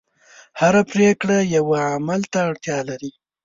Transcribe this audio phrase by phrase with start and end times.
[0.59, 3.11] هره پرېکړه یوه عمل ته اړتیا لري.